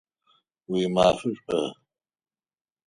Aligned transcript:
Уимафэ 0.69 1.29
шӏу! 1.37 1.65